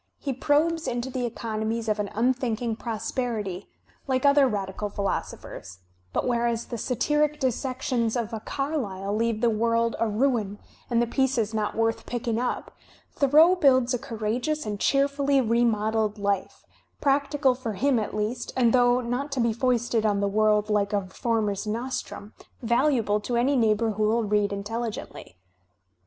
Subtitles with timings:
[0.17, 3.69] He probes iuto the economies of an unthinking prosperity
[4.07, 5.79] like other radical* Digitized by Google 184 THE SPIRIT OF AMERICAN LITERATURE philosophers;
[6.11, 10.57] but whereas the satiric dissections of a Carlyle leave the world a ruin
[10.89, 12.71] and the pieces not worth picking up,
[13.11, 16.67] Thoreau builds a courageous and cheerfully remodelled Uf e,
[16.99, 20.93] practical for him at least, and though not to be foisted on the world like
[20.93, 22.33] a reformer's nostrum,
[22.63, 25.35] valuable to any neighbour who will read intelligently.